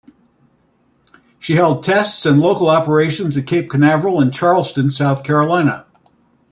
[1.37, 5.85] She held tests and local operations at Cape Canaveral and Charleston, South Carolina.